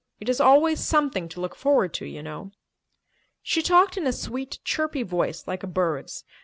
It 0.19 0.29
is 0.29 0.41
always 0.41 0.79
something 0.79 1.29
to 1.29 1.39
look 1.39 1.53
forward 1.53 1.93
to, 1.93 2.07
you 2.07 2.23
know." 2.23 2.53
She 3.43 3.61
talked 3.61 3.97
in 3.97 4.07
a 4.07 4.11
sweet, 4.11 4.57
chirpy 4.63 5.03
voice 5.03 5.45
like 5.47 5.61
a 5.61 5.67
bird's. 5.67 6.23